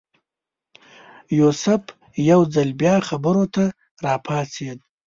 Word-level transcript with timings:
یوسف 1.39 1.83
یو 2.29 2.41
ځل 2.53 2.69
بیا 2.81 2.95
خبرو 3.09 3.45
ته 3.55 3.63
راپاڅېد. 4.05 4.79